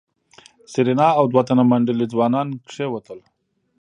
سېرېنا 0.71 1.07
او 1.19 1.23
دوه 1.31 1.41
تنه 1.47 1.63
منډلي 1.69 2.05
ځوانان 2.13 2.47
کېوتل. 2.69 3.19